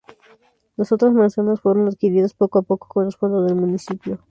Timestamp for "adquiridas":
1.87-2.33